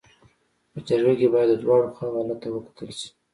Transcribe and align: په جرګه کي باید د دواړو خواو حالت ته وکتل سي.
په 0.71 0.77
جرګه 0.87 1.13
کي 1.19 1.27
باید 1.33 1.49
د 1.51 1.55
دواړو 1.63 1.93
خواو 1.95 2.15
حالت 2.17 2.37
ته 2.43 2.47
وکتل 2.55 2.89
سي. 2.99 3.07